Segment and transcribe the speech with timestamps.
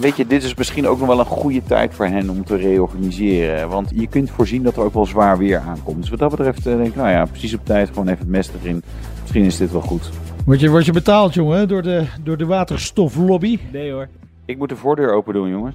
[0.00, 2.56] Weet je, dit is misschien ook nog wel een goede tijd voor hen om te
[2.56, 3.68] reorganiseren.
[3.68, 6.00] Want je kunt voorzien dat er ook wel zwaar weer aankomt.
[6.00, 8.28] Dus wat dat betreft eh, denk ik, nou ja, precies op tijd gewoon even het
[8.28, 8.82] mes erin.
[9.20, 10.10] Misschien is dit wel goed.
[10.46, 13.58] Word je, word je betaald, jongen, door de, door de waterstoflobby?
[13.72, 14.08] Nee hoor.
[14.44, 15.74] Ik moet de voordeur open doen, jongens.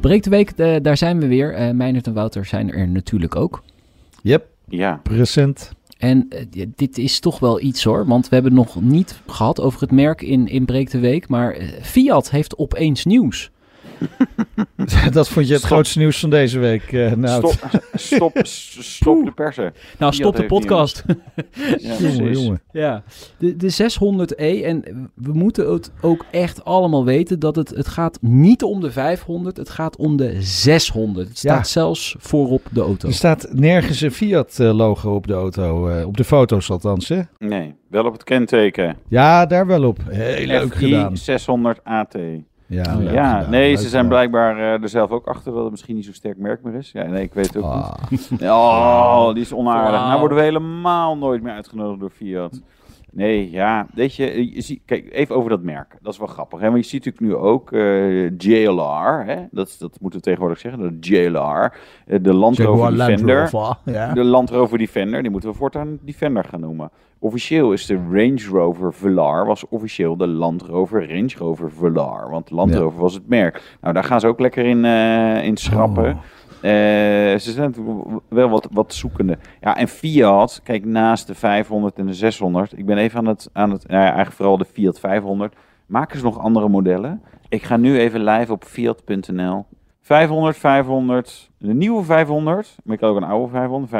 [0.00, 1.54] Breek de week, eh, daar zijn we weer.
[1.54, 3.62] Eh Meijnerd en Wouter zijn er natuurlijk ook.
[4.22, 5.72] Yep, Ja, present.
[5.98, 9.80] En eh, dit is toch wel iets hoor, want we hebben nog niet gehad over
[9.80, 11.28] het merk in, in Breek de Week.
[11.28, 13.50] Maar eh, Fiat heeft opeens nieuws.
[15.12, 15.72] Dat vond je het Stop.
[15.72, 17.48] grootste nieuws van deze week, eh nou.
[17.48, 18.38] stop, stop,
[18.96, 19.72] stop de persen.
[19.98, 21.04] Nou, stop de podcast.
[21.78, 22.42] Ja, Jongen, precies.
[22.42, 22.60] jongen.
[22.72, 23.02] ja,
[23.38, 24.64] de, de 600e.
[24.64, 28.90] En we moeten het ook echt allemaal weten dat het, het gaat niet om de
[28.90, 31.28] 500, het gaat om de 600.
[31.28, 31.62] Het staat Ja.
[31.64, 33.08] zelfs voorop de auto.
[33.08, 37.20] Er staat nergens een Fiat-logo op de auto, eh, op de foto's althans, hè?
[37.38, 38.96] Nee, wel op het kenteken.
[39.08, 39.98] Ja, daar wel op.
[40.08, 41.16] Heel leuk gedaan.
[41.16, 42.14] 600 AT.
[42.68, 45.62] Ja, leuk ja, gedaan, nee, leuk ze zijn blijkbaar eh, er zelf ook achter dat
[45.62, 46.92] het misschien niet zo'n sterk merk meer is.
[46.92, 47.74] Ja, nee, ik weet het ook
[48.10, 48.30] niet.
[48.42, 48.50] Ah.
[49.28, 50.00] Oh, die is onaardig.
[50.00, 52.60] Nou worden we helemaal nooit meer uitgenodigd door Fiat.
[53.12, 55.96] Nee, ja, weet je, je ziet, kijk, even over dat merk.
[56.02, 56.70] Dat is wel grappig, hè?
[56.70, 59.36] Want je ziet natuurlijk nu ook eh, JLR, hè?
[59.50, 61.74] Dat, dat moeten we tegenwoordig zeggen, de JLR.
[62.06, 62.84] eh, de Land Rover
[63.16, 63.50] Defender.
[63.84, 64.12] Ja.
[64.12, 66.90] De Land Rover Defender, die moeten we voortaan Defender gaan noemen.
[67.20, 72.30] Officieel is de Range Rover Velar, was officieel de Land Rover Range Rover Velar.
[72.30, 72.78] Want Land Ja.
[72.78, 73.76] Rover was het merk.
[73.80, 76.04] Nou, daar gaan ze ook lekker in, eh, in schrappen.
[76.10, 76.16] Oh.
[76.60, 76.70] Eh,
[77.38, 79.38] ze zijn natuurlijk wel wat, wat zoekende.
[79.60, 82.78] Ja, en Fiat, kijk, naast de 500 en de 600.
[82.78, 85.54] Ik ben even aan het, aan het nou ja, eigenlijk vooral de Fiat 500.
[85.86, 87.22] Maken ze nog andere modellen?
[87.48, 89.64] Ik ga nu even live op fiat.nl.
[90.00, 92.76] 500, 500, de nieuwe 500.
[92.84, 93.90] Maar ik had ook een oude 500,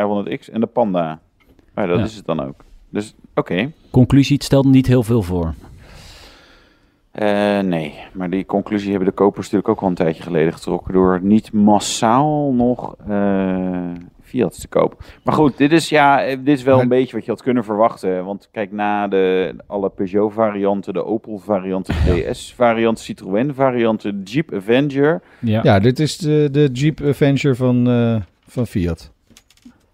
[0.40, 1.18] 500X en de Panda.
[1.74, 2.04] Maar dat Ja.
[2.04, 2.54] is het dan ook.
[2.90, 3.72] Dus, oké.
[3.90, 5.54] Conclusie, het stelt niet heel veel voor.
[7.18, 10.92] Eh, nee, maar die conclusie hebben de kopers natuurlijk ook al een tijdje geleden getrokken
[10.92, 13.66] door niet massaal nog eh
[14.22, 14.96] Fiat te kopen.
[15.24, 17.42] Maar goed, dit is, ja, eh, dit is wel Maar- een beetje wat je had
[17.42, 18.24] kunnen verwachten.
[18.24, 25.20] Want kijk, na de, alle Peugeot-varianten, de Opel-varianten, de DS-varianten, Citroën-varianten, de Jeep Avenger.
[25.38, 25.60] Ja.
[25.62, 29.12] Ja, dit is de, de Jeep Avenger van, eh, van Fiat.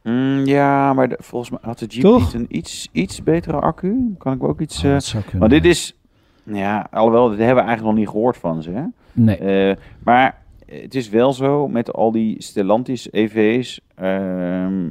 [0.02, 2.18] Mm, ja, maar de- volgens mij had de Jeep Toch?
[2.24, 4.14] niet een iets, iets betere accu.
[4.18, 4.84] Kan ik ook iets...
[4.84, 5.40] Oh, dat zou kunnen.
[5.40, 5.96] maar dit is...
[6.44, 8.82] Ja, alhoewel, dit hebben we eigenlijk nog niet gehoord van ze, hè?
[9.12, 9.36] Nee.
[9.36, 13.80] Eh, maar het is wel zo met al die Stellantis EV's.
[13.94, 14.90] ehm,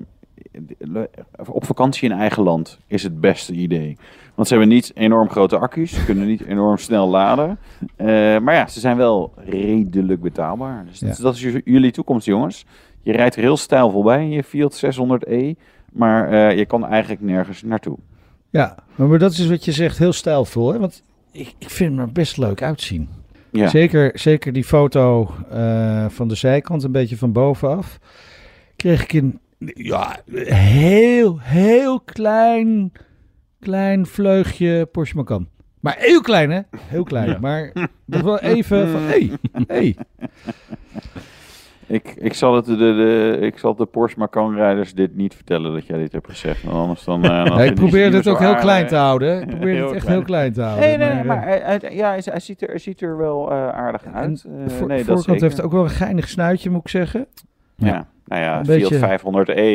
[1.50, 3.98] op vakantie in eigen land is het beste idee.
[4.36, 7.58] Want ze hebben niet enorm grote accu's, ze kunnen niet enorm snel laden.
[7.96, 8.08] Eh,
[8.40, 10.86] maar ja, ze zijn wel redelijk betaalbaar.
[10.86, 11.24] Dus dat, Ja.
[11.24, 12.66] dat is jullie toekomst, jongens.
[13.02, 15.56] Je rijdt er heel stijlvol bij in je Fiat 600e.
[15.92, 17.98] Maar eh, je kan eigenlijk nergens naartoe.
[18.50, 20.72] Ja, maar dat is wat je zegt, heel stijlvol.
[20.74, 20.80] Hè?
[20.80, 23.10] Want ik, ik vind hem er best leuk uitzien.
[23.52, 23.68] Ja.
[23.68, 28.00] Zeker, zeker die foto eh, van de zijkant, een beetje van bovenaf.
[28.76, 29.40] Kreeg ik een
[29.74, 30.22] ja,
[30.56, 32.92] heel, heel klein,
[33.60, 35.48] klein vleugje Porsche Macan.
[35.80, 36.62] Maar heel klein, hè?
[36.78, 37.42] Heel klein.
[37.42, 37.72] Maar
[38.06, 39.32] nog wel even van, hey,
[39.68, 39.96] hey.
[41.88, 45.86] Ik, ik, zal het de, de, ik zal de Porsche Macan-rijders dit niet vertellen dat
[45.86, 46.64] jij dit hebt gezegd.
[46.64, 47.24] Want anders dan...
[47.24, 49.42] eh, dan Ja, vinden ik probeer het ook heel klein te houden.
[49.42, 50.18] Ik probeer het echt klein.
[50.18, 50.88] heel klein te houden.
[50.88, 53.52] Nee, nee, nee, maar eh, hij, ja, hij, hij ziet er, hij ziet er wel
[53.52, 54.42] eh, aardig uit.
[54.42, 55.42] de Eh, voor- nee, dat zeker.
[55.42, 57.26] heeft ook wel een geinig snuitje, moet ik zeggen.
[57.76, 59.20] Ja, nou ja, Een Fiat beetje-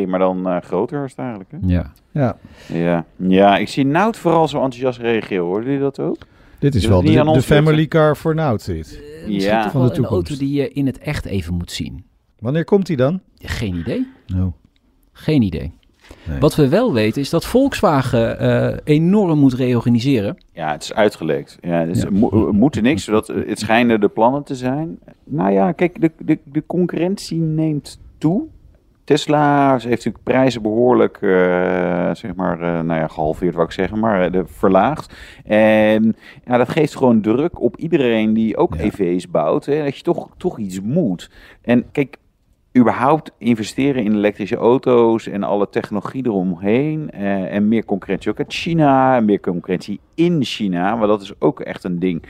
[0.07, 1.51] 500e, maar dan eh, groter is het eigenlijk.
[1.51, 1.57] Hè?
[1.63, 1.91] Ja.
[2.11, 2.37] Ja,
[2.67, 3.05] Ja.
[3.17, 5.45] ja, ik zie Nout vooral zo enthousiast reageren.
[5.45, 6.17] Hoorden jullie dat ook?
[6.59, 8.69] Dit is Dus wel de, de family car voor Nout.
[8.69, 8.97] Eh, Misschien
[9.41, 9.63] Ja.
[9.63, 10.29] toch Van de een toekomst.
[10.29, 12.05] auto die je in het echt even moet zien.
[12.39, 13.21] Wanneer komt hij dan?
[13.39, 14.07] Geen idee.
[14.27, 14.51] Nou,
[15.13, 15.73] Geen idee.
[16.29, 16.39] Nee.
[16.39, 20.37] Wat we wel weten is dat Volkswagen eh, enorm moet reorganiseren.
[20.53, 21.59] Ja, het is uitgelekt.
[21.61, 22.11] Ja, Ja.
[22.11, 24.99] mo- we moeten niks, zodat eh, het schijnen de plannen te zijn.
[25.25, 28.43] Nou ja, kijk, de, de, de concurrentie neemt toe.
[29.09, 33.99] Tesla heeft natuurlijk prijzen behoorlijk, eh, zeg maar, eh, nou ja, gehalveerd wou ik zeggen,
[33.99, 35.15] maar de, verlaagd.
[35.45, 38.83] En ja, dat geeft gewoon druk op iedereen die ook Ja.
[38.83, 41.31] EV's bouwt, hè, dat je toch, toch iets moet.
[41.63, 42.17] En kijk,
[42.79, 47.11] überhaupt investeren in elektrische auto's en alle technologie eromheen.
[47.11, 49.17] eh, en meer concurrentie ook uit China.
[49.17, 50.97] En meer concurrentie in China.
[50.97, 52.23] Maar dat is ook echt een ding.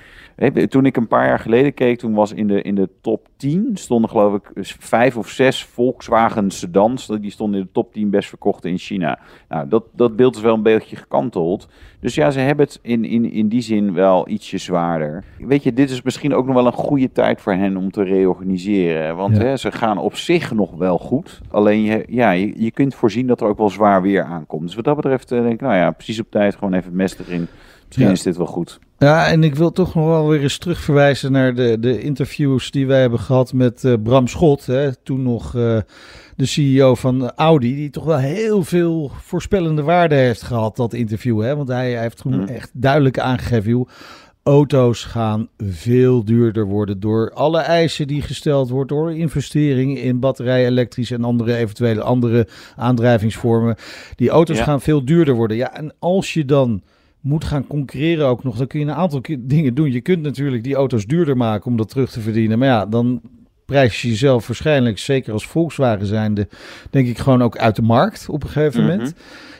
[0.68, 3.76] Toen ik een paar jaar geleden keek, toen was in de, in de top 2010
[3.76, 7.06] stonden geloof ik vijf of zes Volkswagen sedans.
[7.06, 9.18] Die stonden in de top 10 best verkochte in China.
[9.48, 11.68] Nou, dat, dat beeld is wel een beetje gekanteld.
[12.00, 15.24] Dus ja, ze hebben het in, in, in die zin wel ietsje zwaarder.
[15.38, 18.02] Weet je, dit is misschien ook nog wel een goede tijd voor hen om te
[18.02, 19.16] reorganiseren.
[19.16, 19.42] Want Ja.
[19.42, 21.40] hè, ze gaan op zich nog wel goed.
[21.50, 24.62] Alleen je, ja, je, je kunt voorzien dat er ook wel zwaar weer aankomt.
[24.66, 26.94] Dus wat dat betreft eh, denk ik, nou ja, precies op tijd gewoon even het
[26.94, 27.46] mes erin.
[27.86, 28.12] Misschien Ja.
[28.12, 28.78] is dit wel goed.
[28.98, 32.86] Ja, en ik wil toch nog wel weer eens terugverwijzen naar de, de interviews die
[32.86, 34.66] wij hebben gehad met eh, Bram Schot.
[34.66, 35.78] Hè, toen nog eh,
[36.36, 41.42] de CEO van Audi, die toch wel heel veel voorspellende waarde heeft gehad, dat interview.
[41.42, 41.56] Hè?
[41.56, 42.48] Want hij, hij heeft toen Mhm.
[42.48, 43.88] echt duidelijk aangegeven, joh,
[44.48, 50.66] auto's gaan veel duurder worden door alle eisen die gesteld worden, door investeringen in batterij,
[50.66, 53.76] elektrisch en andere eventuele andere aandrijvingsvormen.
[54.16, 54.64] Die auto's Ja.
[54.64, 55.56] gaan veel duurder worden.
[55.56, 56.82] Ja, en als je dan
[57.20, 59.92] moet gaan concurreren ook nog, dan kun je een aantal dingen doen.
[59.92, 62.58] Je kunt natuurlijk die auto's duurder maken om dat terug te verdienen.
[62.58, 63.20] Maar ja, dan
[63.68, 66.48] prijs je jezelf waarschijnlijk, zeker als Volkswagen zijnde,
[66.90, 68.90] denk ik gewoon ook uit de markt op een gegeven Mhm.
[68.90, 69.14] moment.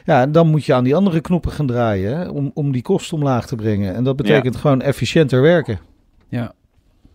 [0.05, 2.81] Ja, en dan moet je aan die andere knoppen gaan draaien hè, om, om die
[2.81, 3.95] kosten omlaag te brengen.
[3.95, 5.79] En dat betekent gewoon efficiënter werken.
[6.29, 6.53] Ja.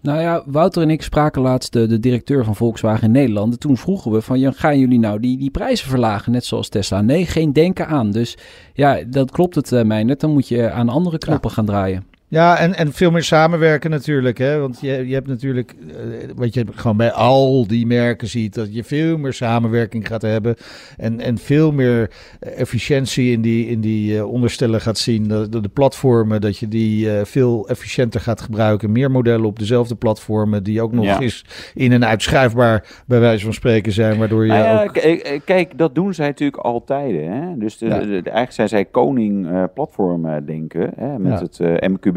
[0.00, 3.52] Nou ja, Wouter en ik spraken laatst de, de directeur van Volkswagen in Nederland.
[3.52, 6.68] En toen vroegen we van, ja, gaan jullie nou die, die prijzen verlagen, net zoals
[6.68, 7.00] Tesla?
[7.00, 8.10] Nee, geen denken aan.
[8.10, 8.36] Dus
[8.72, 10.20] ja, dat klopt het, uh, Meijnerd.
[10.20, 12.04] Dan moet je aan andere knoppen gaan draaien.
[12.28, 14.38] Ja, en, en veel meer samenwerken natuurlijk.
[14.38, 14.58] Hè?
[14.58, 15.94] Want je, je hebt natuurlijk, eh,
[16.36, 20.54] wat je gewoon bij al die merken ziet, dat je veel meer samenwerking gaat hebben.
[20.96, 22.10] En, en veel meer
[22.40, 25.28] efficiëntie in die, in die eh, onderstellen gaat zien.
[25.28, 28.92] De, de, de platformen, dat je die eh, veel efficiënter gaat gebruiken.
[28.92, 31.20] Meer modellen op dezelfde platformen, die ook nog Ja.
[31.20, 31.44] eens
[31.74, 34.18] in en uitschuifbaar, bij wijze van spreken zijn.
[34.18, 35.42] Waardoor je Nou ja, ook...
[35.44, 37.10] kijk, dat doen zij natuurlijk altijd.
[37.20, 37.56] Hè?
[37.58, 37.98] Dus de, Ja.
[38.00, 40.90] eigenlijk zijn zij koning platform eh, denken.
[40.96, 41.18] Hè?
[41.18, 41.74] Met het eh,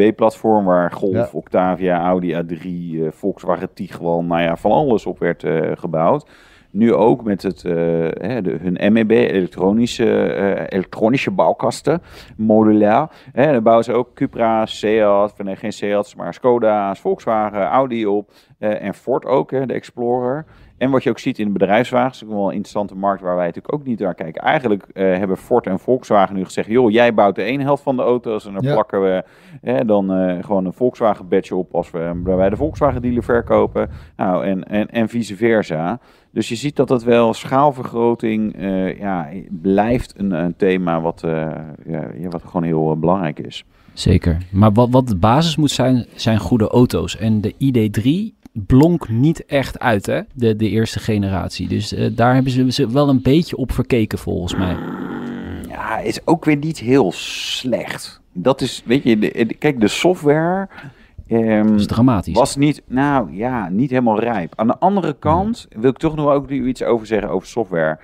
[0.08, 1.30] MQB-platform waar Golf, Ja.
[1.32, 6.30] Octavia, Audi A3, eh, Volkswagen Tiguan, nou ja, van alles op werd eh, gebouwd.
[6.72, 7.74] Nu ook met het, eh,
[8.12, 12.02] hè, de, hun MEB, elektronische, elektronische bouwkasten,
[12.38, 13.08] modulair.
[13.32, 18.32] Hè, dan bouwen ze ook Cupra, Seat, nee geen Seat, maar Skoda's, Volkswagen, Audi op.
[18.60, 20.46] en Ford ook, hè, de Explorer.
[20.78, 23.22] En wat je ook ziet in de bedrijfswagens, dat is ook wel een interessante markt
[23.22, 24.42] waar wij natuurlijk ook niet naar kijken.
[24.42, 27.96] Eigenlijk eh, hebben Ford en Volkswagen nu gezegd, joh, jij bouwt de ene helft van
[27.96, 28.74] de auto's en dan Ja.
[28.74, 29.24] plakken we
[29.62, 33.90] hè, dan eh, gewoon een Volkswagen badge op als we bij de Volkswagen dealer verkopen.
[34.16, 36.00] Nou, en, en, en vice versa.
[36.32, 41.50] Dus je ziet dat het wel schaalvergroting eh, ja, blijft een, een thema wat, eh,
[41.86, 43.66] ja, wat gewoon heel belangrijk is.
[43.94, 44.38] Zeker.
[44.52, 47.18] Maar wat, wat de basis moet zijn, zijn goede auto's.
[47.18, 50.22] En de ID3 blonk niet echt uit, hè?
[50.34, 51.68] De, de eerste generatie.
[51.68, 54.76] Dus eh, daar hebben ze, ze wel een beetje op verkeken, volgens mij.
[55.70, 58.22] Ja, is ook weer niet heel slecht.
[58.34, 60.68] Dat is, weet je, de- de- kijk, de software
[61.28, 62.34] ehm, Dat is dramatisch.
[62.34, 64.54] was niet, nou ja, niet helemaal rijp.
[64.56, 68.00] Aan de andere kant wil ik toch nog ook iets over zeggen over software.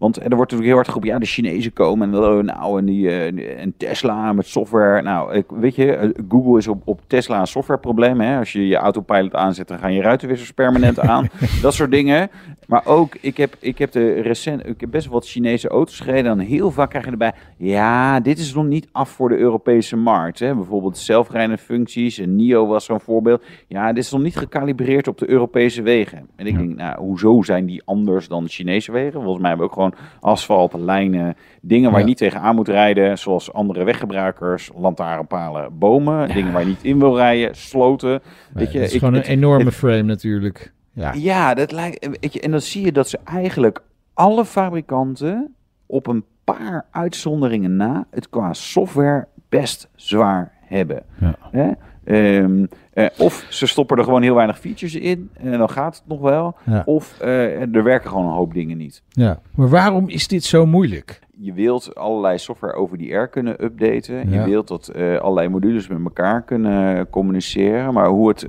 [0.00, 3.08] Want er wordt natuurlijk heel hard geroepen, ja, de Chinezen komen en, nou, en, die,
[3.08, 5.02] eh, en Tesla met software.
[5.02, 8.20] Nou, ik, weet je, eh, Google is op, op Tesla een softwareprobleem.
[8.20, 8.38] Hè?
[8.38, 11.28] Als je je autopilot aanzet, dan gaan je ruitenwissers permanent aan.
[11.62, 12.30] dat soort dingen.
[12.70, 16.00] Maar ook, ik heb, ik heb de recent, ik heb best wel wat Chinese auto's
[16.00, 16.30] gereden.
[16.32, 19.96] En heel vaak krijg je erbij, ja, dit is nog niet af voor de Europese
[19.96, 20.38] markt.
[20.38, 20.54] Hè?
[20.54, 22.18] Bijvoorbeeld zelfrijdende functies.
[22.18, 23.44] En NIO was zo'n voorbeeld.
[23.66, 26.28] Ja, dit is nog niet gecalibreerd op de Europese wegen.
[26.36, 29.12] En ik denk, nou, hoezo zijn die anders dan de Chinese wegen?
[29.22, 33.18] Volgens mij hebben we ook gewoon asfalt, lijnen, dingen waar je niet tegenaan moet rijden.
[33.18, 36.28] Zoals andere weggebruikers, lantaarnpalen, bomen.
[36.34, 38.20] Dingen waar je niet in wil rijden, sloten.
[38.52, 40.72] Weet je, het is ik- gewoon een het- enorme het- frame natuurlijk.
[40.92, 41.12] Ja.
[41.12, 42.06] ja, dat lijkt.
[42.20, 43.82] Weet je, en dan zie je dat ze eigenlijk
[44.14, 45.54] alle fabrikanten
[45.86, 51.02] op een paar uitzonderingen na het qua software best zwaar hebben.
[51.20, 51.34] Ja.
[51.50, 51.70] Hè?
[52.04, 56.04] Ehm, eh, of ze stoppen er gewoon heel weinig features in en dan gaat het
[56.06, 56.56] nog wel.
[56.66, 56.82] Ja.
[56.86, 59.02] Of eh, er werken gewoon een hoop dingen niet.
[59.08, 59.40] ja.
[59.54, 61.20] Maar waarom is dit zo moeilijk?
[61.42, 64.30] Je wilt allerlei software over die air kunnen updaten.
[64.30, 64.40] Ja.
[64.40, 67.94] Je wilt dat eh, allerlei modules met elkaar kunnen communiceren.
[67.94, 68.46] Maar hoe het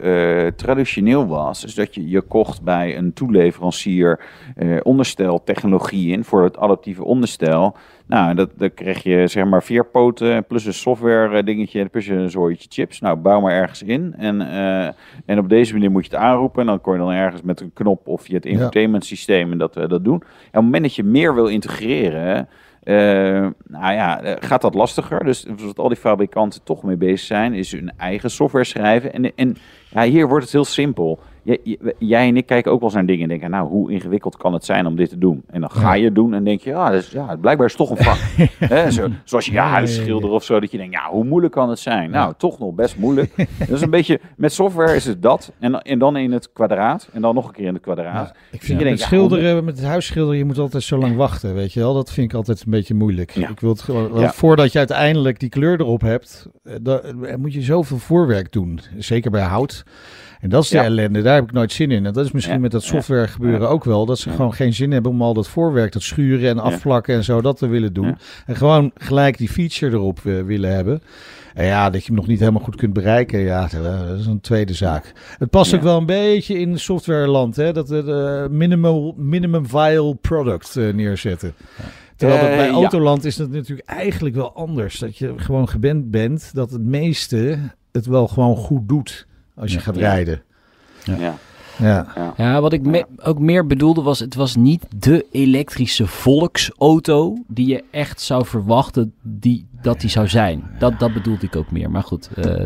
[0.57, 4.19] traditioneel was, is dat je je kocht bij een toeleverancier
[4.55, 7.75] eh ondersteltechnologie in voor het adaptieve onderstel.
[8.11, 12.07] Nou, dat, dan kreeg je zeg maar vier poten plus een software eh, dingetje plus
[12.07, 12.99] een zooitje chips.
[12.99, 14.13] Nou, bouw maar ergens in.
[14.17, 14.93] En, eh,
[15.25, 16.61] en op deze manier moet je het aanroepen.
[16.61, 19.57] En dan kon je dan ergens met een knop of je het infotainment systeem en
[19.57, 20.19] dat, eh, dat doen.
[20.21, 22.47] En op het moment dat je meer wil integreren,
[23.67, 25.23] nou ja, gaat dat lastiger.
[25.23, 29.13] Dus wat al die fabrikanten toch mee bezig zijn, is hun eigen software schrijven.
[29.13, 29.57] En, en
[29.89, 31.19] ja, hier wordt het heel simpel.
[31.97, 34.53] Jij, en ik kijken ook wel eens naar dingen en denken, nou, hoe ingewikkeld kan
[34.53, 35.43] het zijn om dit te doen?
[35.49, 37.87] En dan ga je het doen en denk je, ja, dus, ja blijkbaar is het
[37.87, 38.17] toch een vak.
[38.91, 41.69] Zo, zoals je je huis schilderen of zo, dat je denkt, ja, hoe moeilijk kan
[41.69, 42.09] het zijn?
[42.09, 43.33] Nou, toch nog best moeilijk.
[43.59, 46.51] dat is een beetje, met software is het dat, en, dan- en dan in het
[46.53, 48.27] kwadraat, en dan nog een keer in het kwadraat.
[48.27, 50.97] Ja, ik vind denkt, met ja, schilderen, met het huis schilderen, je moet altijd zo
[50.97, 51.93] lang wachten, weet je wel.
[51.93, 53.31] Dat vind ik altijd een beetje moeilijk.
[53.31, 53.49] Ja.
[53.49, 54.31] Ik wil het gewoon, want Ja.
[54.31, 58.79] voordat je uiteindelijk die kleur erop hebt, eh, dan eh, moet je zoveel voorwerk doen.
[58.97, 59.83] Zeker bij hout.
[60.41, 60.83] En dat is de Ja.
[60.83, 62.05] ellende, daar heb ik nooit zin in.
[62.05, 64.73] En dat is misschien Ja, met dat software gebeuren ook wel, dat ze gewoon geen
[64.73, 67.93] zin hebben om al dat voorwerk, dat schuren en afplakken en zo, dat te willen
[67.93, 68.17] doen.
[68.45, 71.01] En gewoon gelijk die feature erop eh, willen hebben.
[71.53, 73.67] En ja, dat je hem nog niet helemaal goed kunt bereiken, ja,
[74.09, 75.13] dat is een tweede zaak.
[75.37, 80.75] Het past ook wel een beetje in softwareland, hè, dat de minimal, minimum viable product
[80.77, 81.53] eh, neerzetten.
[82.15, 82.69] Terwijl dat Eh, bij.
[82.69, 84.99] Autoland is dat natuurlijk eigenlijk wel anders.
[84.99, 87.57] Dat je gewoon gewend bent dat het meeste
[87.91, 89.27] het wel gewoon goed doet
[89.61, 90.41] als je gaat rijden.
[91.03, 91.33] Ja.
[91.79, 92.05] Ja.
[92.37, 97.67] Ja, wat ik me- ook meer bedoelde was, het was niet de elektrische volksauto die
[97.67, 100.63] je echt zou verwachten die, dat die zou zijn.
[100.79, 101.91] Dat, dat bedoelde ik ook meer.
[101.91, 102.65] Maar goed, eh,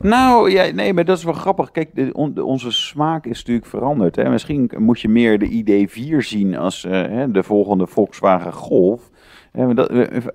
[0.00, 1.70] Nou, ja, nee, maar dat is wel grappig.
[1.70, 4.16] Kijk, de, on- de- onze smaak is natuurlijk veranderd.
[4.16, 4.28] Hè.
[4.30, 9.10] Misschien moet je meer de ID4 zien als eh, hè, de volgende Volkswagen Golf.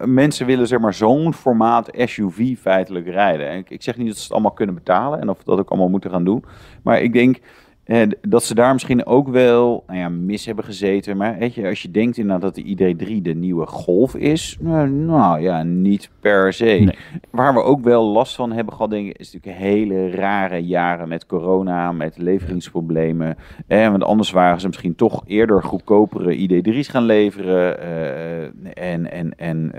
[0.06, 3.48] Mensen willen zeg maar zo'n formaat SUV feitelijk rijden.
[3.48, 5.70] En ik, ik zeg niet dat ze het allemaal kunnen betalen en of dat ook
[5.70, 6.44] allemaal moeten gaan doen.
[6.84, 7.40] Maar ik denk
[7.88, 11.17] eh, dat ze daar misschien ook wel nou ja, mis hebben gezeten.
[11.17, 14.89] Maar weet je, als je denkt inderdaad dat de ID3 de nieuwe Golf is, nou,
[14.89, 16.65] nou ja, niet per se.
[16.65, 16.96] Nee.
[17.29, 21.08] Waar we ook wel last van hebben gehad, denk ik, is natuurlijk hele rare jaren
[21.08, 23.38] met corona, met leveringsproblemen.
[23.67, 27.82] Eh, want anders waren ze misschien toch eerder goedkopere ID3's gaan leveren.
[27.82, 29.74] eh, en en, en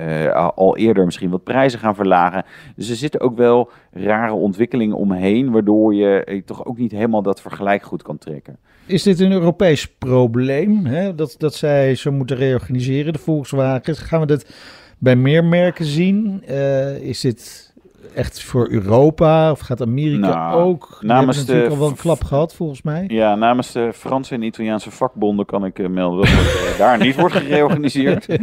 [0.55, 2.45] al eerder misschien wat prijzen gaan verlagen.
[2.77, 3.71] Dus er zitten ook wel
[4.05, 8.59] rare ontwikkelingen omheen, waardoor je eh, toch ook niet helemaal dat vergelijk goed kan trekken.
[8.87, 10.87] Is dit een Europees probleem?
[10.87, 11.15] Hè?
[11.15, 13.97] Dat, dat zij zo moeten reorganiseren, de Volkswagen.
[13.97, 14.55] Gaan we dit
[14.99, 16.43] bij meer merken zien?
[16.47, 17.68] Eh, is dit
[18.15, 20.97] echt voor Europa of gaat Amerika Nou, ook?
[21.01, 23.05] Die namens natuurlijk de al wel een klap gehad, volgens mij.
[23.09, 26.99] Ja, namens de Franse en Italiaanse vakbonden kan ik eh, melden dat het eh, daar
[26.99, 28.27] niet wordt gereorganiseerd.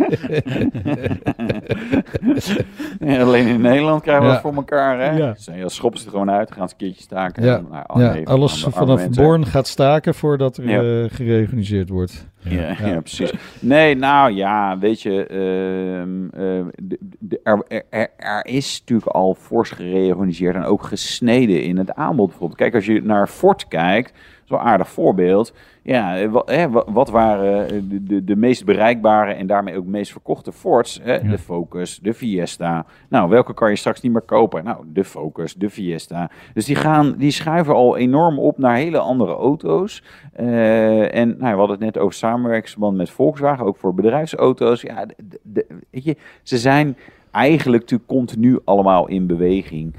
[3.00, 4.34] Ja, alleen in Nederland krijgen we Ja.
[4.34, 5.00] het voor elkaar.
[5.00, 5.18] Hè?
[5.18, 5.36] Ja.
[5.56, 7.44] Ja, schoppen ze er gewoon uit, gaan ze een keertje staken.
[7.44, 9.10] Ja, En, nou, oh nee, alles vanaf.
[9.10, 12.28] Born gaat staken voordat er eh, gereorganiseerd wordt.
[12.50, 13.00] Ja, ja.
[13.00, 13.34] precies.
[13.60, 19.10] Nee, nou ja, weet je, ehm, ehm, de- de- er, er- er, er is natuurlijk
[19.10, 22.28] al fors gereorganiseerd en ook gesneden in het aanbod.
[22.30, 24.14] Bijvoorbeeld, kijk, als je naar Ford kijkt,
[24.46, 25.54] zo'n aardig voorbeeld.
[25.82, 29.78] Ja, eh, wat, hè, wa- wat waren eh, de, de, de meest bereikbare en daarmee
[29.78, 31.00] ook meest verkochte Fords?
[31.04, 31.28] Hè?
[31.30, 32.86] De Focus, de Fiesta.
[33.10, 34.64] Nou, welke kan je straks niet meer kopen?
[34.64, 36.30] Nou, de Focus, de Fiesta.
[36.54, 40.04] Dus die, gaan, die schuiven al enorm op naar hele andere auto's.
[40.34, 44.82] Eh, en nou, we hadden het net over samenwerkingsverband met Volkswagen, ook voor bedrijfsauto's.
[44.82, 45.06] Ja,
[45.44, 46.98] de, weet je, ze zijn
[47.32, 49.96] eigenlijk natuurlijk continu allemaal in beweging.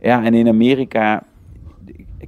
[0.00, 0.24] Ja.
[0.24, 1.22] en in Amerika,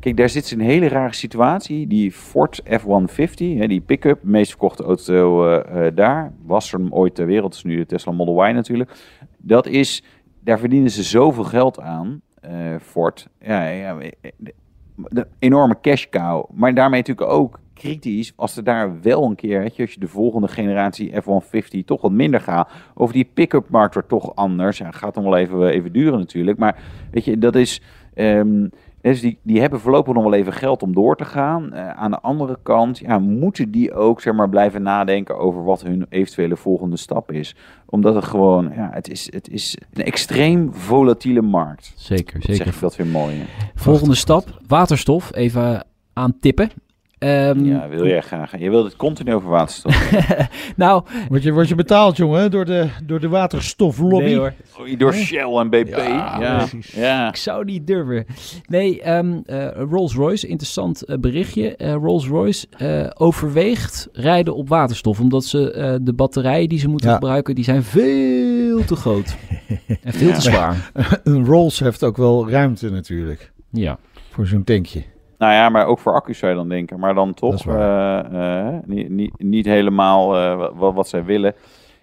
[0.01, 1.87] kijk, daar zit een hele rare situatie.
[1.87, 7.15] Die Ford F-150, hè, die pick-up, meest verkochte auto eh, eh, daar, was er ooit
[7.15, 8.91] ter wereld, is nu de Tesla Model Y natuurlijk.
[9.39, 10.03] Dat is,
[10.41, 13.29] daar verdienen ze zoveel geld aan, eh, Ford.
[13.41, 13.97] Ja, ja,
[14.37, 14.55] de,
[14.95, 16.51] de enorme cash cow.
[16.55, 20.01] Maar daarmee natuurlijk ook kritisch als er daar wel een keer, weet je, als je
[20.01, 24.79] de volgende generatie F-150 toch wat minder gaat, of die pick-up markt wordt toch anders.
[24.79, 26.59] Ja, gaat dan wel even, even duren natuurlijk.
[26.59, 27.83] Maar weet je, dat is.
[28.15, 28.67] ehm,
[29.13, 31.73] dus die, die hebben voorlopig nog wel even geld om door te gaan.
[31.73, 35.83] Eh, aan de andere kant ja, moeten die ook zeg maar, blijven nadenken over wat
[35.83, 37.57] hun eventuele volgende stap is.
[37.87, 41.93] Omdat het gewoon, ja, het is, het is een extreem volatiele markt.
[41.97, 42.75] zeker, Dat zeg zeker.
[42.75, 43.35] ik dat weer mooi.
[43.37, 43.45] hè.
[43.75, 45.35] Volgende stap, waterstof.
[45.35, 46.71] Even aantippen.
[47.19, 48.59] Ehm, Ja, wil jij graag.
[48.59, 50.11] Je wilt het continu over waterstof.
[50.77, 54.25] Nou, Word je, word je betaald, jongen, door de, door de waterstoflobby?
[54.25, 54.53] nee hoor.
[54.99, 55.97] Door Shell en BP.
[55.97, 56.93] Ja, Ja, precies.
[56.95, 57.29] ja.
[57.29, 58.27] Ik zou niet durven.
[58.67, 61.77] Nee, ehm, eh, Rolls-Royce, interessant eh, berichtje.
[61.77, 65.21] Eh, Rolls-Royce eh, overweegt rijden op waterstof.
[65.21, 67.15] Omdat ze eh, de batterijen die ze moeten Ja.
[67.15, 69.37] gebruiken, die zijn veel te groot.
[70.03, 70.91] en veel te zwaar.
[71.25, 73.99] Een Rolls heeft ook wel ruimte natuurlijk, Ja.
[74.31, 75.03] voor zo'n tankje.
[75.39, 76.99] Nou ja, maar ook voor accu's zou je dan denken.
[76.99, 78.19] Maar dan toch eh,
[78.67, 81.55] eh, niet, niet, niet helemaal eh, wat, wat zij willen.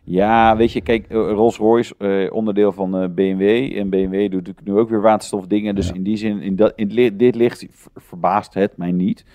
[0.08, 3.42] Ja, weet je, kijk, Rolls-Royce, onderdeel van BMW.
[3.77, 5.75] En BMW doet natuurlijk nu ook weer waterstofdingen.
[5.75, 5.94] Dus Ja.
[5.94, 9.25] in die zin, in, dat, in li- dit licht ver- verbaast het mij niet.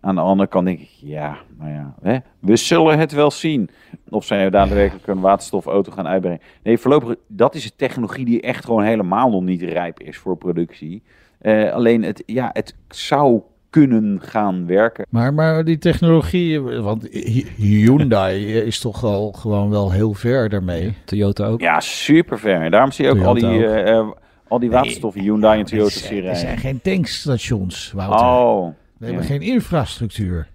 [0.00, 3.70] Aan de andere kant denk ik, ja, nou ja, hè, we zullen het wel zien.
[4.08, 6.40] Of zij daadwerkelijk een waterstofauto gaan uitbrengen.
[6.62, 10.36] Nee, voorlopig, dat is een technologie die echt gewoon helemaal nog niet rijp is voor
[10.36, 11.02] productie.
[11.38, 13.40] Eh, alleen, het, ja, het zou
[13.70, 15.06] kunnen gaan werken.
[15.08, 20.94] Maar, maar die technologie, want Hy- Hyundai is toch al gewoon wel heel ver daarmee.
[21.04, 21.60] Toyota ook.
[21.60, 22.70] Ja, super ver.
[22.70, 24.06] Daarom zie je ook al die, eh, eh,
[24.48, 28.26] al die waterstof Hyundai en Toyota er, zijn, er zijn geen tankstations, Wouter.
[28.26, 28.68] Oh,
[28.98, 30.48] We hebben geen infrastructuur.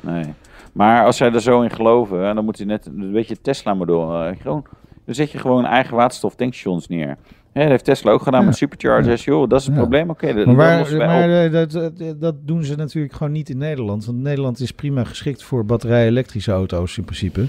[0.00, 0.24] nee.
[0.72, 4.24] Maar als zij er zo in geloven, dan moet je net een beetje Tesla-model.
[4.24, 4.64] eh, gewoon,
[5.04, 7.16] dan zet je gewoon eigen waterstof tankstations neer.
[7.54, 8.46] Hè, dat heeft Tesla ook gedaan Ja.
[8.46, 9.24] met superchargers.
[9.24, 9.80] Joh, dat is het Ja.
[9.80, 10.10] probleem.
[10.10, 11.30] Oké, dat, Maar, dat waar- maar op.
[11.30, 14.04] eh, dat, dat, dat doen ze natuurlijk gewoon niet in Nederland.
[14.06, 17.46] Want Nederland is prima geschikt voor batterij-elektrische auto's in principe.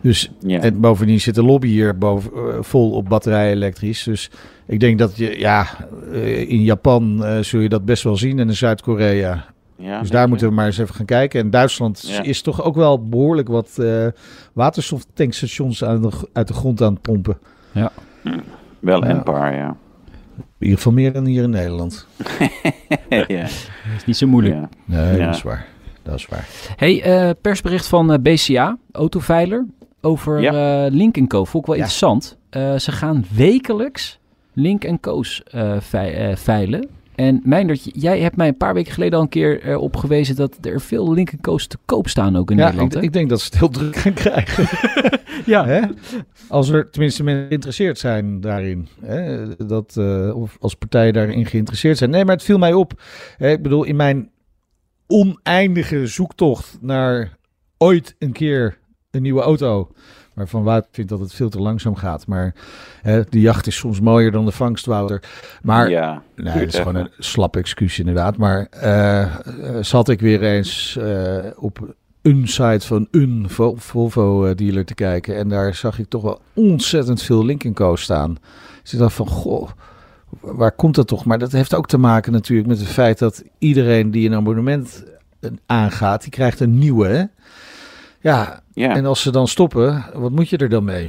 [0.00, 0.60] Dus Ja.
[0.60, 4.02] En bovendien zit de lobby hier boven, eh, vol op batterij elektrisch.
[4.04, 4.30] Dus
[4.66, 5.66] ik denk dat je, ja,
[6.12, 9.44] eh, in Japan eh, zul je dat best wel zien en in Zuid-Korea.
[9.76, 11.40] Ja, dus daar moeten we maar eens even gaan kijken.
[11.40, 12.22] En Duitsland Ja.
[12.22, 14.06] is toch ook wel behoorlijk wat eh
[14.52, 17.38] waterstoftankstations aan de, uit de grond aan het pompen.
[18.80, 19.08] Wel Ja.
[19.10, 19.76] en paar, ja.
[20.36, 22.06] In ieder geval meer dan hier in Nederland.
[23.08, 23.26] ja.
[23.26, 23.50] Dat
[23.96, 24.54] is niet zo moeilijk.
[24.54, 24.68] ja.
[24.84, 25.24] Nee, Ja.
[25.26, 25.66] dat is waar.
[26.02, 26.48] Dat is waar.
[26.76, 29.66] Hey, eh, persbericht van eh, BCA, autoveiler,
[30.00, 30.84] over Ja.
[30.86, 31.44] eh, Link Co.
[31.44, 31.82] Vond ik wel Ja.
[31.82, 32.36] interessant.
[32.50, 34.18] Eh, ze gaan wekelijks
[34.52, 36.88] Link Co's eh, vei- eh, veilen.
[37.20, 40.58] En Meindert, jij hebt mij een paar weken geleden al een keer erop gewezen dat
[40.60, 42.96] er veel Link Co's te koop staan ook in Ja, Nederland.
[42.96, 44.68] ik, ik denk dat ze het heel druk gaan krijgen.
[45.52, 45.66] ja.
[45.66, 45.80] Hè?
[46.48, 48.88] Als er tenminste mensen geïnteresseerd zijn daarin.
[49.00, 49.46] Hè?
[49.66, 52.10] Dat, eh, of als partijen daarin geïnteresseerd zijn.
[52.10, 53.02] Nee, maar het viel mij op.
[53.36, 54.30] Hè, ik bedoel, in mijn
[55.06, 57.36] oneindige zoektocht naar
[57.78, 58.78] ooit een keer
[59.10, 59.90] een nieuwe auto.
[60.40, 62.26] Waarvan Wout vindt dat het veel te langzaam gaat.
[62.26, 62.54] Maar
[63.02, 65.22] hè, de jacht is soms mooier dan de vangst, Wouter.
[65.62, 66.22] Maar ja.
[66.36, 68.36] Nee, duurt is gewoon een slap excuus inderdaad.
[68.36, 69.28] Maar eh, eh,
[69.80, 75.36] zat ik weer eens eh, op een site van een Vol- Volvo-dealer te kijken.
[75.36, 77.96] En daar zag ik toch wel ontzettend veel Lincoln Co.
[77.96, 78.36] staan.
[78.82, 79.68] Dus ik dacht van, goh,
[80.40, 81.24] waar komt dat toch?
[81.24, 85.04] Maar dat heeft ook te maken natuurlijk met het feit dat iedereen die een abonnement
[85.66, 87.06] aangaat, die krijgt een nieuwe.
[87.06, 87.24] Hè?
[88.20, 91.08] Ja, Ja, en als ze dan stoppen, wat moet je er dan mee?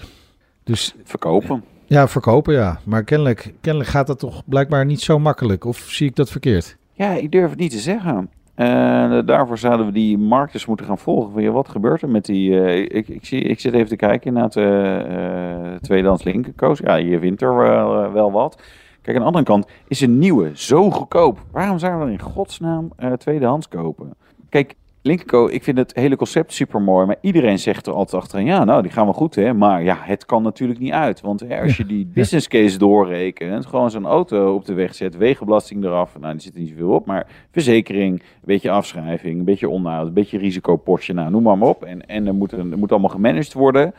[0.63, 1.63] Dus verkopen.
[1.85, 2.79] ja, verkopen ja.
[2.83, 5.65] Maar kennelijk, kennelijk gaat dat toch blijkbaar niet zo makkelijk.
[5.65, 6.77] Of zie ik dat verkeerd?
[6.93, 8.29] Ja, ik durf het niet te zeggen.
[8.55, 11.31] Eh, daarvoor zouden we die markt dus moeten gaan volgen.
[11.31, 12.61] Van, ja, wat gebeurt er met die...
[12.63, 16.79] eh, ik, ik, zie, ik zit even te kijken naar het uh, tweedehands linkerkoos.
[16.79, 18.61] Ja, je wint er wel, wel wat.
[19.01, 21.39] Kijk, aan de andere kant is een nieuwe zo goedkoop.
[21.51, 24.13] Waarom zouden we dan in godsnaam eh, tweedehands kopen?
[24.49, 27.05] Kijk, Linkerco, ik vind het hele concept super mooi.
[27.05, 29.53] Maar iedereen zegt er altijd achterin, ja, nou, die gaan wel goed, hè.
[29.53, 31.21] Maar ja, het kan natuurlijk niet uit.
[31.21, 35.17] Want hè, als je die business case doorrekent, gewoon zo'n auto op de weg zet,
[35.17, 36.19] wegenbelasting eraf.
[36.19, 37.05] Nou, die zit er niet zoveel op.
[37.05, 41.13] Maar verzekering, een beetje afschrijving, een beetje onderhoud, een beetje risicoportje.
[41.13, 41.83] Nou, noem maar, maar op.
[41.83, 43.93] En, en er, moet, er moet allemaal gemanaged worden.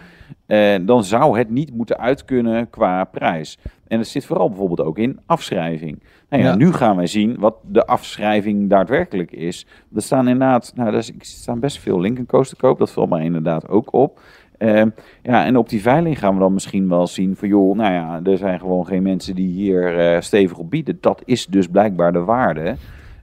[0.46, 3.58] Uh, dan zou het niet moeten uitkunnen qua prijs.
[3.88, 6.02] En het zit vooral bijvoorbeeld ook in afschrijving.
[6.28, 9.66] Nou ja, ja, nu gaan wij zien wat de afschrijving daadwerkelijk is.
[9.94, 12.78] Er staan inderdaad, nou, er staan best veel Lincoln te koop.
[12.78, 14.20] Dat valt mij inderdaad ook op.
[14.58, 14.82] Uh,
[15.22, 18.20] ja, en op die veiling gaan we dan misschien wel zien van, joh, nou ja,
[18.24, 20.98] er zijn gewoon geen mensen die hier uh, stevig op bieden.
[21.00, 22.76] Dat is dus blijkbaar de waarde.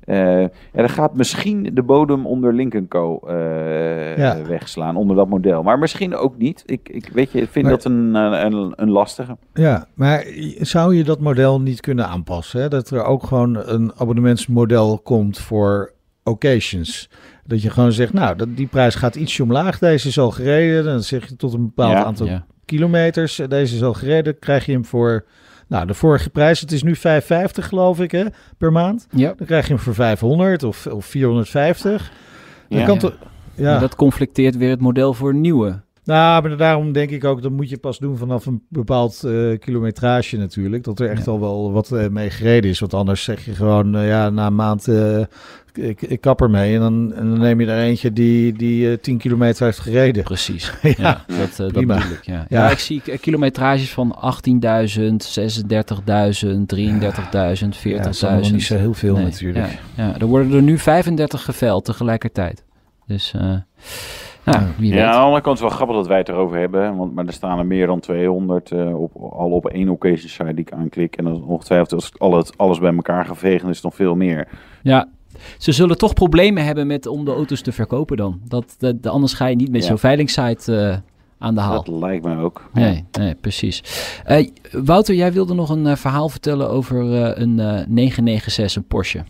[0.09, 3.19] Uh, ja, er gaat misschien de bodem onder Lincoln Co.
[3.27, 4.41] Uh, ja.
[4.47, 5.63] wegslaan, onder dat model.
[5.63, 6.63] Maar misschien ook niet.
[6.65, 9.37] Ik, ik weet je, ik vind maar, dat een, een, een, lastige.
[9.53, 10.25] Ja, maar
[10.59, 12.61] zou je dat model niet kunnen aanpassen?
[12.61, 12.67] Hè?
[12.67, 15.93] Dat er ook gewoon een abonnementsmodel komt voor
[16.23, 17.09] occasions.
[17.45, 19.79] Dat je gewoon zegt, nou, dat, die prijs gaat ietsje omlaag.
[19.79, 20.83] Deze is al gereden.
[20.83, 22.45] Dan zeg je tot een bepaald ja, aantal ja.
[22.65, 23.41] kilometers.
[23.47, 24.39] Deze is al gereden.
[24.39, 25.25] Krijg je hem voor...
[25.69, 27.01] Nou, de vorige prijs, het is nu 5,50
[27.53, 28.25] geloof ik, hè,
[28.57, 29.07] per maand.
[29.11, 29.33] Ja.
[29.37, 32.11] Dan krijg je hem voor 500 of, of 450.
[32.69, 32.85] Dan ja.
[32.85, 32.99] kan
[33.55, 33.73] ja.
[33.73, 33.79] ja.
[33.79, 35.81] Dat conflicteert weer het model voor nieuwe.
[36.09, 39.57] Nou, maar daarom denk ik ook, dat moet je pas doen vanaf een bepaald uh,
[39.59, 40.83] kilometrage natuurlijk.
[40.83, 41.31] Dat er echt ja.
[41.31, 42.79] al wel wat uh, mee gereden is.
[42.79, 44.87] Want anders zeg je gewoon, uh, ja, na een maand,
[45.73, 46.73] ik, ik kap ermee.
[46.73, 50.23] En dan, en dan neem je er eentje die, die 10 kilometer heeft gereden.
[50.23, 52.23] Precies, ja, ja dat, dat bedoel ik.
[52.25, 52.45] Ja.
[52.49, 52.69] Ja.
[52.69, 54.15] ik zie kilometrages van
[54.49, 55.05] 18.000, 36.000,
[56.75, 56.95] 33.000,
[57.77, 57.81] 40.000.
[57.81, 59.79] Ja, dat is niet zo heel veel nee, natuurlijk.
[59.95, 62.63] Ja, er worden er nu 35 geveld tegelijkertijd.
[63.05, 63.33] Dus...
[64.45, 66.57] Ja, wie ja, aan de andere kant is het wel grappig dat wij het erover
[66.57, 66.97] hebben.
[66.97, 70.53] Want, maar er staan er meer dan 200 uh, op, al op één occasion site
[70.53, 71.15] die ik aanklik.
[71.15, 74.47] En dan ongetwijfeld als alles, alles bij elkaar ga vegen, is het nog veel meer.
[74.83, 75.07] Ja,
[75.57, 78.39] ze zullen toch problemen hebben met om de auto's te verkopen dan.
[78.47, 79.87] Dat, dat, anders ga je niet met ja.
[79.87, 80.97] zo'n veilingsite uh,
[81.37, 81.83] aan de haal.
[81.83, 82.69] Dat lijkt mij ook.
[82.73, 83.83] Nee, nee precies.
[84.27, 87.01] Uh, Wouter, jij wilde nog een uh, verhaal vertellen over
[87.41, 89.23] een 996, een Porsche.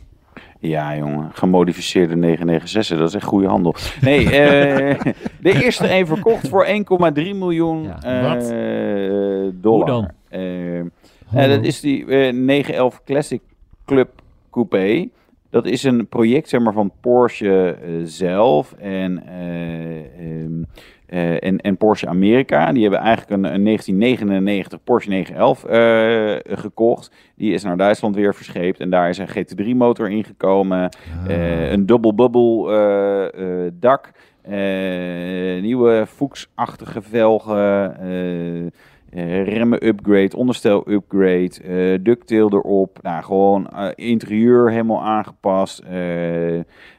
[0.60, 1.30] Ja, jongen.
[1.34, 2.98] Gemodificeerde 996.
[2.98, 3.76] Dat is echt goede handel.
[4.02, 4.32] Nee, uh,
[5.41, 6.74] de eerste één verkocht voor 1,3
[7.13, 9.89] miljoen ja, uh, dollar.
[9.89, 11.41] Hoe dan?
[11.41, 13.41] Uh, dat is die 911 Classic
[13.86, 14.10] Club
[14.52, 15.10] Coupé.
[15.50, 20.45] Dat is een project zeg maar, van Porsche eh, zelf en, eh,
[21.10, 22.72] eh, en, en Porsche Amerika.
[22.72, 27.12] Die hebben eigenlijk een, een 1999 Porsche 911 eh, gekocht.
[27.36, 30.89] Die is naar Duitsland weer verscheept en daar is een GT3-motor ingekomen.
[31.28, 32.72] Eh, een double bubble
[33.34, 34.12] eh, dak.
[35.62, 38.72] nieuwe Fuchs-achtige velgen.
[39.10, 43.00] Eh, remmen upgrade, onderstel upgrade, ducktail erop.
[43.02, 45.84] Nou, gewoon eh, interieur helemaal aangepast.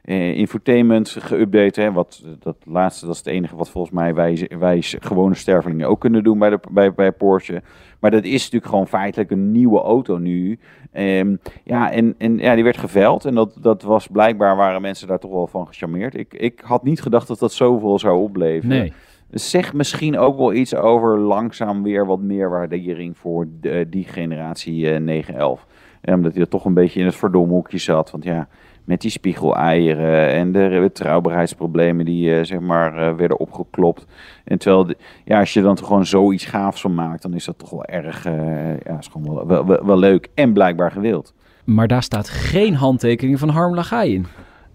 [0.05, 1.81] infotainment geüpdate.
[1.81, 5.89] Hè, wat, dat laatste dat is het enige wat volgens mij wij, wij gewone stervelingen
[5.89, 7.63] ook kunnen doen bij, de, bij, bij Porsche.
[8.01, 10.59] Maar dat is natuurlijk gewoon feitelijk een nieuwe auto nu.
[10.93, 13.25] Ehm, ja, en, en ja, die werd geveld.
[13.25, 16.15] En dat, dat was blijkbaar, waren mensen daar toch wel van gecharmeerd.
[16.15, 18.79] Ik, ik had niet gedacht dat dat zoveel zou opleveren.
[18.79, 18.93] Nee.
[19.31, 24.91] Zeg misschien ook wel iets over langzaam weer wat meer waardering voor de, die generatie
[24.91, 25.67] eh, 911.
[26.01, 28.11] En omdat hij er toch een beetje in het verdomhoekje zat.
[28.11, 28.49] Want ja,
[28.91, 34.07] met die spiegeleieren en de betrouwbaarheidsproblemen die eh, zeg maar eh, werden opgeklopt.
[34.45, 37.59] En terwijl, ja, als je dan toch gewoon zoiets gaafs van maakt, dan is dat
[37.59, 41.35] toch wel erg, eh, ja, is gewoon wel, wel, wel, wel leuk en blijkbaar gewild.
[41.65, 44.27] Maar daar staat geen handtekening van Harm Lagai in.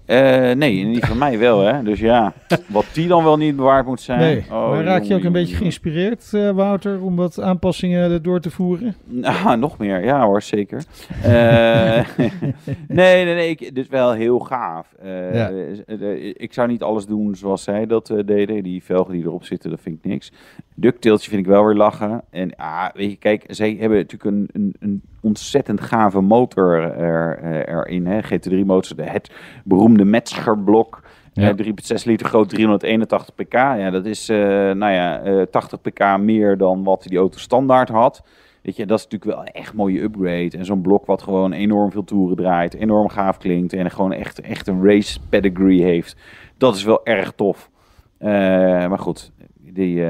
[0.05, 1.83] Eh, nee, die van mij wel, hè.
[1.83, 2.33] Dus ja,
[2.67, 4.19] wat die dan wel niet bewaard moet zijn.
[4.19, 5.59] Nee, Oh, maar raak je jongen, ook een beetje jongen.
[5.59, 8.95] geïnspireerd, eh, Wouter, om wat aanpassingen door te voeren?
[9.05, 10.03] Nou, nog meer.
[10.03, 10.83] Ja hoor, zeker.
[11.23, 11.31] Eh,
[12.87, 13.49] nee, nee, nee.
[13.49, 14.87] Ik, dit is wel heel gaaf.
[15.33, 15.51] Ja.
[16.33, 18.63] ik zou niet alles doen zoals zij dat deden.
[18.63, 20.31] Die velgen die erop zitten, dat vind ik niks.
[20.75, 22.23] Ducktailtje vind ik wel weer lachen.
[22.29, 27.37] En ah, weet je, kijk, zij hebben natuurlijk een, een, een ontzettend gave motor er,
[27.37, 28.05] eh, erin.
[28.05, 28.19] Hè?
[28.23, 29.31] GT3-motor, het
[29.63, 31.01] beroemde Metzger-blok.
[31.35, 31.49] Ja.
[31.49, 33.53] Eh, 3,6 liter groot, 381 pk.
[33.53, 34.37] Ja, dat is eh,
[34.71, 38.23] nou ja, eh, 80 pk meer dan wat die auto standaard had.
[38.61, 40.57] Weet je, dat is natuurlijk wel een echt mooie upgrade.
[40.57, 44.41] En zo'n blok wat gewoon enorm veel toeren draait, enorm gaaf klinkt en gewoon echt,
[44.41, 46.15] echt een race pedigree heeft.
[46.57, 47.69] Dat is wel erg tof.
[48.19, 50.03] Maar goed, die,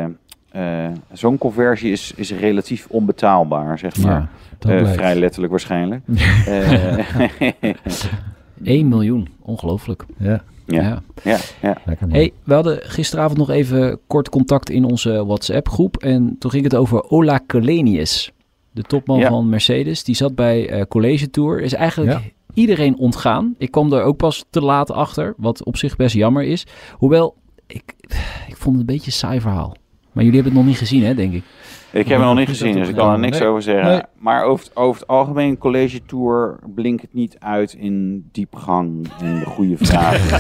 [0.56, 4.30] eh, eh, zo'n conversie is, is relatief onbetaalbaar, zeg maar.
[4.60, 6.04] Eh, vrij letterlijk waarschijnlijk.
[6.48, 6.98] Eh,
[8.64, 10.06] 1 miljoen, ongelooflijk.
[10.18, 11.38] Ja, ja, Ja.
[11.62, 11.78] ja.
[12.10, 15.98] Hey, we hadden gisteravond nog even kort contact in onze WhatsApp-groep.
[15.98, 18.32] En toen ging het over Ola Kalenius,
[18.72, 19.30] de topman Ja.
[19.30, 20.04] van Mercedes.
[20.04, 21.62] Die zat bij eh, College Tour.
[21.62, 22.22] Is eigenlijk Ja.
[22.54, 23.56] iedereen ontgaan.
[23.58, 26.66] Ik kwam er ook pas te laat achter, wat op zich best jammer is.
[26.94, 27.36] Hoewel,
[27.68, 27.94] ik,
[28.48, 29.76] ik vond het een beetje een saai verhaal.
[30.16, 31.44] Maar jullie hebben het nog niet gezien, hè, denk ik.
[31.92, 33.30] Ik heb hem nog niet gezien, dus ik kan er nee.
[33.30, 33.88] niks over zeggen.
[33.92, 34.02] Nee.
[34.18, 39.40] Maar over, het- over het algemeen, college tour blinkt het niet uit in diepgang en
[39.40, 40.40] de goede vragen.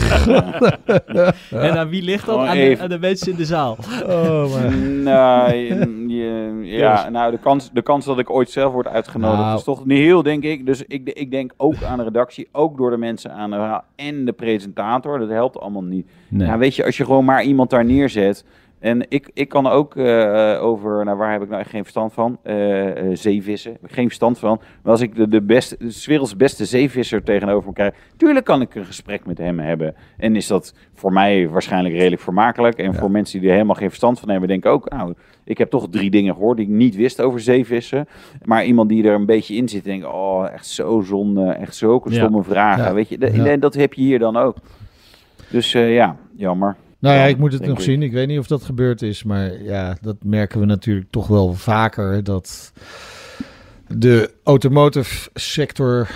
[1.65, 2.37] En aan wie ligt dat?
[2.39, 3.77] Aan de, aan de mensen in de zaal.
[4.05, 4.77] Oh, maar...
[5.03, 9.41] nou, je- je- ja, nou de, kans, de kans dat ik ooit zelf word uitgenodigd
[9.41, 9.57] Nou.
[9.57, 10.65] is toch niet heel, denk ik.
[10.65, 14.25] Dus ik, ik denk ook aan de redactie, ook door de mensen aan de en
[14.25, 15.19] de presentator.
[15.19, 16.07] Dat helpt allemaal niet.
[16.27, 16.47] Nee.
[16.47, 18.45] Ja, weet je, als je gewoon maar iemand daar neerzet.
[18.85, 22.13] En ik, ik kan ook eh, over, nou waar heb ik nou echt geen verstand
[22.13, 22.37] van?
[22.43, 23.71] Eh, eh, zeevissen.
[23.71, 24.59] Heb ik geen verstand van.
[24.83, 28.45] Maar als ik de, de, beste, de 's werelds beste zeevisser tegenover me krijg, tuurlijk
[28.45, 29.95] kan ik een gesprek met hem hebben.
[30.17, 32.77] En is dat voor mij waarschijnlijk redelijk vermakelijk.
[32.77, 35.69] En voor mensen die er helemaal geen verstand van hebben, denken ook, nou, ik heb
[35.69, 38.07] toch drie dingen gehoord die ik niet wist over zeevissen.
[38.43, 42.09] Maar iemand die er een beetje in zit, denkt, oh, echt zo zonde, echt zulke
[42.09, 42.15] Ja.
[42.15, 42.83] stomme vragen.
[42.83, 42.93] Ja.
[42.93, 43.45] Weet je, de- Ja.
[43.45, 44.55] en dat heb je hier dan ook.
[45.49, 46.75] Dus eh, ja, jammer.
[46.99, 47.83] Nou ja, Ja, ik moet het nog ik.
[47.83, 48.01] zien.
[48.01, 49.23] Ik weet niet of dat gebeurd is.
[49.23, 52.23] Maar ja, dat merken we natuurlijk toch wel vaker.
[52.23, 52.71] Dat
[53.87, 56.09] de automotive sector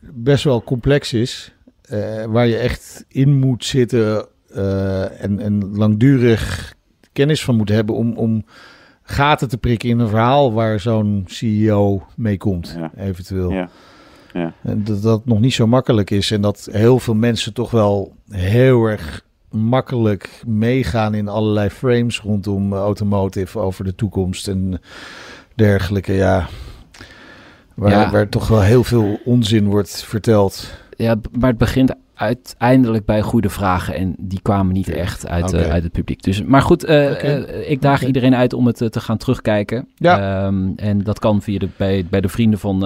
[0.00, 1.52] best wel complex is.
[1.84, 6.74] eh, waar je echt in moet zitten eh, en, en langdurig
[7.12, 8.44] kennis van moet hebben om, om
[9.02, 12.90] gaten te prikken in een verhaal waar zo'n CEO mee komt, Ja.
[12.96, 13.50] eventueel.
[13.50, 13.68] Ja.
[14.62, 16.30] En dat dat nog niet zo makkelijk is.
[16.30, 22.72] En dat heel veel mensen toch wel heel erg makkelijk meegaan in allerlei frames rondom
[22.72, 24.80] eh, automotive over de toekomst en
[25.54, 26.12] dergelijke.
[26.12, 26.48] Ja.
[27.74, 28.10] Waar, Ja.
[28.10, 30.74] waar toch wel heel veel onzin wordt verteld.
[30.96, 33.94] Ja, maar het begint uiteindelijk bij goede vragen.
[33.94, 36.22] En die kwamen niet echt uit, eh, uit het publiek.
[36.22, 39.88] Dus, maar goed, eh, eh, ik daag iedereen uit om het te gaan terugkijken.
[39.94, 40.44] Ja.
[40.46, 42.80] Ehm, en dat kan via de, bij, bij de vrienden van,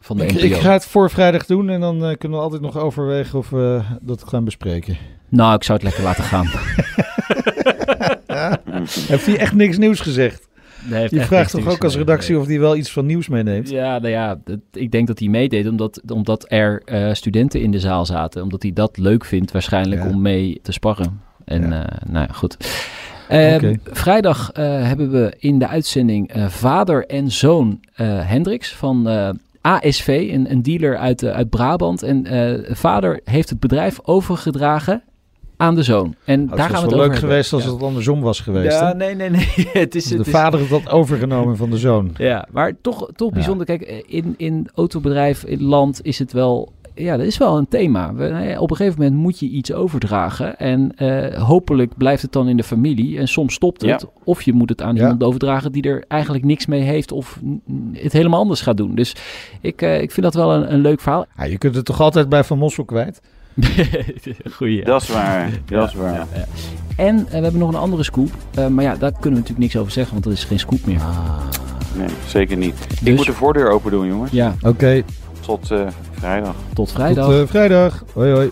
[0.00, 0.44] van de Ik, NPO.
[0.44, 3.80] ik ga het voor vrijdag doen en dan kunnen we altijd nog overwegen of we
[4.00, 4.96] dat gaan bespreken.
[5.28, 6.46] Nou, ik zou het lekker laten gaan.
[9.08, 10.48] Heeft hij echt niks nieuws gezegd?
[10.88, 13.70] Je vraagt toch ook als redactie of hij wel iets van nieuws meeneemt?
[13.70, 17.70] Ja, nou ja, dat- ik denk dat hij meedeed omdat, omdat er eh, studenten in
[17.70, 18.42] de zaal zaten.
[18.42, 20.08] Omdat hij dat leuk vindt waarschijnlijk Ja.
[20.08, 21.20] om mee te sparren.
[21.44, 21.86] En Ja.
[21.88, 22.56] eh, nou ja, goed.
[23.28, 23.74] Eh, Oké.
[23.84, 29.08] Vrijdag eh, hebben we in de uitzending vader en zoon Hendricks van
[29.60, 32.02] ASV, een, een dealer uit, uit Brabant.
[32.02, 32.26] En
[32.70, 35.02] vader heeft het bedrijf overgedragen
[35.64, 36.14] aan de zoon.
[36.24, 37.18] En Oh, daar het gaan we het leuk hebben.
[37.18, 37.72] geweest als Ja.
[37.72, 38.78] het andersom was geweest.
[38.80, 38.94] Ja, hè?
[38.94, 39.48] nee, nee, nee.
[39.72, 42.10] het is, de het is, vader had dat overgenomen van de zoon.
[42.16, 43.34] ja, maar toch, toch Ja.
[43.34, 43.66] bijzonder.
[43.66, 46.72] Kijk, eh, in, in autobedrijf, in land is het wel...
[46.96, 48.14] Ja, dat is wel een thema.
[48.14, 50.58] We- nou ja, op een gegeven moment moet je iets overdragen.
[50.58, 53.18] En eh, hopelijk blijft het dan in de familie.
[53.18, 54.00] En soms stopt het.
[54.00, 54.08] Ja.
[54.24, 55.00] Of je moet het aan Ja.
[55.02, 57.12] iemand overdragen die er eigenlijk niks mee heeft.
[57.12, 57.40] Of
[57.92, 58.94] het helemaal anders gaat doen.
[58.94, 59.16] Dus
[59.60, 61.26] ik, eh, ik vind dat wel een, een leuk verhaal.
[61.36, 63.20] Ja, je kunt het toch altijd bij Van Mossel kwijt?
[64.56, 64.84] Goeie.
[64.84, 65.50] Dat is waar.
[65.64, 66.12] Dat is waar.
[66.14, 66.44] Ja, ja.
[66.96, 68.30] En eh, we hebben nog een andere scoop.
[68.54, 70.12] Eh, maar ja, daar kunnen we natuurlijk niks over zeggen.
[70.12, 71.00] Want er is geen scoop meer.
[71.96, 72.74] Nee, zeker niet.
[72.90, 74.30] Ik Dus- moet de voordeur open doen, jongens.
[74.30, 75.02] Ja, Oké,
[75.40, 76.54] Tot eh, vrijdag.
[76.54, 77.30] tot tot vrijdag.
[77.30, 78.04] eh, vrijdag.
[78.12, 78.50] Hoi hoi.